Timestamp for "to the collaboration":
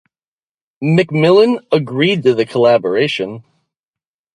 2.23-3.43